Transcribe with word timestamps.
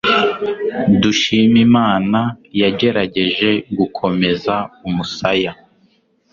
Dushimimana 1.01 2.19
yagerageje 2.61 3.49
gukomeza 3.77 4.55
umusaya. 4.87 5.51